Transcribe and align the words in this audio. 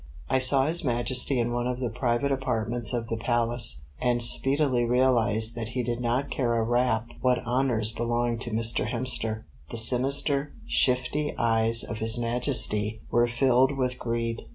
I 0.31 0.39
saw 0.39 0.65
his 0.65 0.83
Majesty 0.83 1.39
in 1.39 1.51
one 1.51 1.67
of 1.67 1.79
the 1.79 1.91
private 1.91 2.31
apartments 2.31 2.91
of 2.91 3.07
the 3.07 3.17
Palace, 3.17 3.83
and 3.99 4.19
speedily 4.23 4.83
realized 4.83 5.53
that 5.53 5.69
he 5.77 5.83
did 5.83 6.01
not 6.01 6.31
care 6.31 6.55
a 6.55 6.63
rap 6.63 7.09
what 7.21 7.45
honours 7.45 7.91
belonged 7.91 8.41
to 8.41 8.49
Mr. 8.49 8.89
Hemster. 8.91 9.43
The 9.69 9.77
sinister, 9.77 10.53
shifty 10.65 11.35
eyes 11.37 11.83
of 11.83 11.99
his 11.99 12.17
Majesty 12.17 13.03
were 13.11 13.27
filled 13.27 13.77
with 13.77 13.99
greed. 13.99 14.41